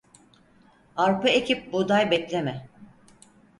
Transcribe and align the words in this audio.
Arpa 0.95 1.29
ekip 1.29 1.71
buğday 1.73 2.11
bekleme. 2.11 2.67